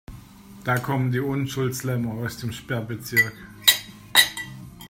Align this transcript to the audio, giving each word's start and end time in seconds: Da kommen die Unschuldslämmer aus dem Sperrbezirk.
Da 0.65 0.79
kommen 0.79 1.11
die 1.11 1.19
Unschuldslämmer 1.19 2.15
aus 2.25 2.37
dem 2.37 2.51
Sperrbezirk. 2.51 3.33